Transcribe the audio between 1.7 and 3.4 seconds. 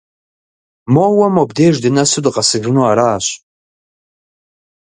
дынэсу дыкъэсыжыну аращ.